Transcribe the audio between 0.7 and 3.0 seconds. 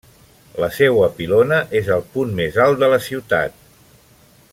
seua pilona és el punt més alt de la